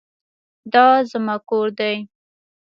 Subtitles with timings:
[0.73, 1.95] دا زما کور دی.